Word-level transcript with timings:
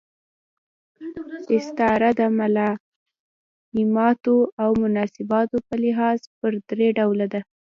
استعاره 1.57 2.09
د 2.19 2.21
ملایماتو 2.37 4.35
او 4.63 4.69
مناسباتو 4.83 5.57
په 5.67 5.73
لحاظ 5.83 6.19
پر 6.39 6.51
درې 6.69 6.87
ډوله 6.97 7.25
ده. 7.33 7.41